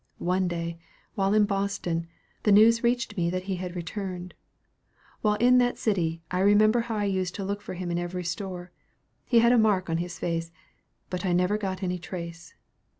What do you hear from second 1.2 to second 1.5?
in